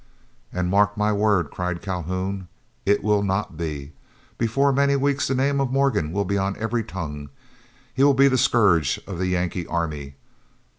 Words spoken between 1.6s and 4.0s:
Calhoun, "it will not be!